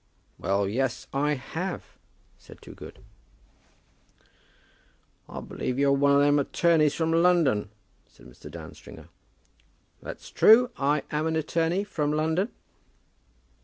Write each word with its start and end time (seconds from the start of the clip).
"Well, 0.39 0.67
yes; 0.67 1.05
I 1.13 1.35
have," 1.35 1.85
said 2.39 2.59
Toogood. 2.59 3.03
"I 5.29 5.41
believe 5.41 5.77
you're 5.77 5.91
one 5.91 6.13
of 6.15 6.21
them 6.21 6.39
attorneys 6.39 6.95
from 6.95 7.11
London?" 7.11 7.69
said 8.07 8.25
Mr. 8.25 8.49
Dan 8.49 8.73
Stringer. 8.73 9.09
"That's 10.01 10.31
true. 10.31 10.71
I 10.75 11.03
am 11.11 11.27
an 11.27 11.35
attorney 11.35 11.83
from 11.83 12.13
London." 12.13 12.49